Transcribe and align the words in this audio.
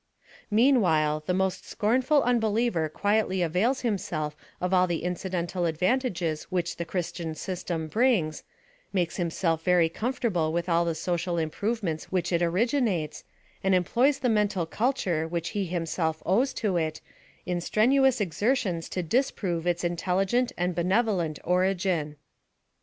Meanwhile, 0.49 1.21
the 1.27 1.33
most 1.35 1.63
scornful 1.69 2.23
unbeliever 2.23 2.89
quietly 2.89 3.43
avails 3.43 3.81
himself 3.81 4.35
of 4.59 4.73
all 4.73 4.87
the 4.87 5.03
incidental 5.03 5.65
advantages 5.65 6.45
which 6.45 6.77
the 6.77 6.85
Chris 6.85 7.11
tian 7.11 7.35
system 7.35 7.87
brmgs, 7.87 8.41
makes 8.91 9.17
himself 9.17 9.63
very 9.63 9.89
comfortable 9.89 10.51
with 10.51 10.67
all 10.67 10.85
the 10.85 10.95
social 10.95 11.37
improvements 11.37 12.05
which 12.05 12.31
it 12.33 12.41
originates, 12.41 13.23
and 13.63 13.75
em 13.75 13.83
ploys 13.83 14.17
the 14.21 14.27
mental 14.27 14.65
culture 14.65 15.27
which 15.27 15.49
he 15.49 15.65
himself 15.67 16.23
owes 16.25 16.51
to 16.55 16.77
it, 16.77 16.99
m 17.45 17.59
strenuous 17.61 18.19
exertions 18.19 18.89
to 18.89 19.03
disprove 19.03 19.67
its 19.67 19.83
intelligent 19.83 20.51
and 20.57 20.73
benev 20.75 21.05
olent 21.05 21.37
origin. 21.43 22.15